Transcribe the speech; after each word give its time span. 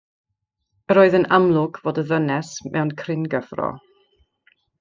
Yr 0.93 0.99
oedd 1.01 1.17
yn 1.19 1.27
amlwg 1.37 1.77
fod 1.83 2.01
y 2.03 2.05
ddynes 2.13 2.51
mewn 2.77 2.97
cryn 3.03 3.31
gyffro. 3.37 3.73